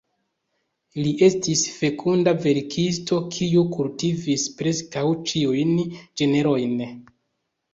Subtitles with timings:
[1.07, 6.83] Li estis fekunda verkisto, kiu kultivis preskaŭ ĉiujn ĝenrojn.